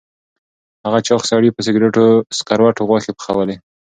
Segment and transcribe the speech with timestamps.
[0.85, 1.61] هغه چاغ سړي په
[2.45, 3.55] سکروټو غوښې پخولې.